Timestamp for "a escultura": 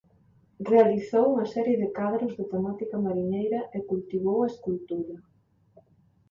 4.41-5.15